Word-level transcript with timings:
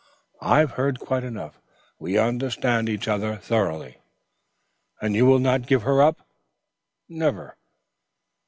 I 0.41 0.57
have 0.61 0.71
heard 0.71 0.97
quite 0.99 1.23
enough. 1.23 1.61
We 1.99 2.17
understand 2.17 2.89
each 2.89 3.07
other 3.07 3.35
thoroughly." 3.35 3.99
"And 4.99 5.13
you 5.15 5.27
will 5.27 5.37
not 5.37 5.67
give 5.67 5.83
her 5.83 6.01
up?" 6.01 6.27
"Never." 7.07 7.55